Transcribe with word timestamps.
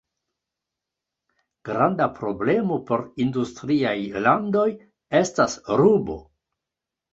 Granda 1.69 2.07
problemo 2.15 2.79
por 2.89 3.05
industriaj 3.27 3.95
landoj 4.29 4.67
estas 5.23 5.57
rubo. 5.85 6.21